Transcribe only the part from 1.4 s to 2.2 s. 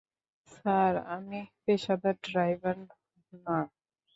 পেশাদার